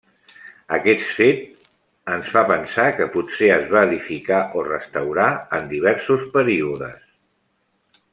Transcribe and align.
Aquest 0.75 1.03
fet 1.17 1.43
ens 2.15 2.31
fa 2.37 2.43
pensar 2.51 2.85
que 3.01 3.07
potser 3.15 3.49
es 3.57 3.67
va 3.75 3.83
edificar 3.89 4.39
o 4.61 4.67
restaurat 4.69 5.53
en 5.59 5.69
diversos 5.75 6.25
períodes. 6.39 7.05